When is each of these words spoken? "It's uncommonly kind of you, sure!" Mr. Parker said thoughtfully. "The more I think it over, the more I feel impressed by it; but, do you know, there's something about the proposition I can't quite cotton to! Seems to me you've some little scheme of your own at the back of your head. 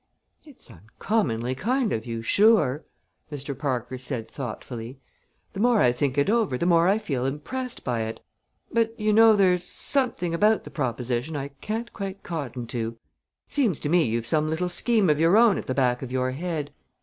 "It's 0.45 0.71
uncommonly 0.71 1.53
kind 1.53 1.93
of 1.93 2.07
you, 2.07 2.23
sure!" 2.23 2.83
Mr. 3.31 3.55
Parker 3.55 3.99
said 3.99 4.27
thoughtfully. 4.27 4.99
"The 5.53 5.59
more 5.59 5.79
I 5.79 5.91
think 5.91 6.17
it 6.17 6.27
over, 6.27 6.57
the 6.57 6.65
more 6.65 6.87
I 6.87 6.97
feel 6.97 7.23
impressed 7.23 7.83
by 7.83 8.01
it; 8.05 8.19
but, 8.71 8.97
do 8.97 9.03
you 9.03 9.13
know, 9.13 9.35
there's 9.35 9.63
something 9.63 10.33
about 10.33 10.63
the 10.63 10.71
proposition 10.71 11.35
I 11.35 11.49
can't 11.49 11.93
quite 11.93 12.23
cotton 12.23 12.65
to! 12.65 12.97
Seems 13.47 13.79
to 13.81 13.89
me 13.89 14.03
you've 14.03 14.25
some 14.25 14.49
little 14.49 14.69
scheme 14.69 15.07
of 15.07 15.19
your 15.19 15.37
own 15.37 15.59
at 15.59 15.67
the 15.67 15.75
back 15.75 16.01
of 16.01 16.11
your 16.11 16.31
head. 16.31 16.71